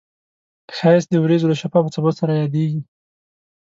[0.77, 2.81] ښایست د وریځو له شفافو څپو سره یادیږي